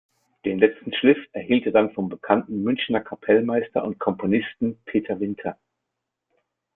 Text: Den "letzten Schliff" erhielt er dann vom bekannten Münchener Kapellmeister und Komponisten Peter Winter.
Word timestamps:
Den 0.45 0.57
"letzten 0.57 0.91
Schliff" 0.95 1.19
erhielt 1.31 1.67
er 1.67 1.71
dann 1.73 1.93
vom 1.93 2.09
bekannten 2.09 2.63
Münchener 2.63 3.01
Kapellmeister 3.01 3.83
und 3.83 3.99
Komponisten 3.99 4.81
Peter 4.85 5.19
Winter. 5.19 5.59